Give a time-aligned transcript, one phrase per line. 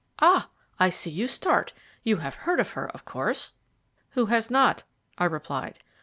[0.19, 0.49] Ah!
[0.79, 1.73] I see you start.
[2.01, 3.53] You have heard of her, of course?"
[4.17, 4.81] "Who has not?"
[5.19, 5.77] I replied.